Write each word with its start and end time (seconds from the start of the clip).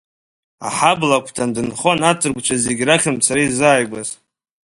Аҳабла 0.67 1.15
агәҭаны 1.17 1.53
дынхон 1.55 1.99
аҭырқәцәа 2.11 2.55
зегьы 2.65 2.83
рахьынтә 2.89 3.25
сара 3.27 3.41
исзааигәаз… 3.43 4.09